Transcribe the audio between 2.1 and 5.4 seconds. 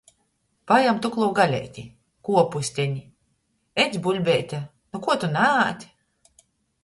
Kuopusteni. Edz, buļbeite. Nu kuo tu